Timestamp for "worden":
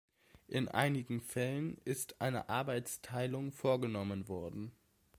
4.27-4.71